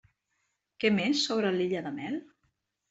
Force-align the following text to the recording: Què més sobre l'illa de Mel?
Què 0.85 0.91
més 0.97 1.21
sobre 1.29 1.55
l'illa 1.59 1.87
de 1.91 1.95
Mel? 2.01 2.21